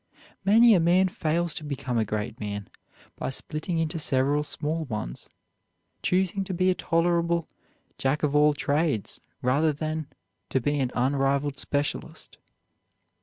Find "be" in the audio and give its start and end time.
6.55-6.71, 10.59-10.79